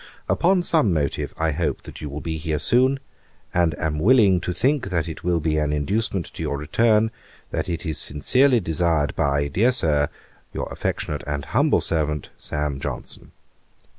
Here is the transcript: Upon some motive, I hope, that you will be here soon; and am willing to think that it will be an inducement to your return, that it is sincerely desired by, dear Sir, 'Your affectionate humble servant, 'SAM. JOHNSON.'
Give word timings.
Upon 0.27 0.63
some 0.63 0.91
motive, 0.91 1.31
I 1.37 1.51
hope, 1.51 1.83
that 1.83 2.01
you 2.01 2.09
will 2.09 2.21
be 2.21 2.37
here 2.37 2.57
soon; 2.57 2.99
and 3.53 3.77
am 3.77 3.99
willing 3.99 4.39
to 4.41 4.51
think 4.51 4.89
that 4.89 5.07
it 5.07 5.23
will 5.23 5.39
be 5.39 5.57
an 5.59 5.71
inducement 5.71 6.25
to 6.33 6.41
your 6.41 6.57
return, 6.57 7.11
that 7.51 7.69
it 7.69 7.85
is 7.85 7.99
sincerely 7.99 8.59
desired 8.59 9.15
by, 9.15 9.47
dear 9.47 9.71
Sir, 9.71 10.09
'Your 10.53 10.67
affectionate 10.73 11.21
humble 11.45 11.81
servant, 11.81 12.29
'SAM. 12.35 12.79
JOHNSON.' 12.79 13.31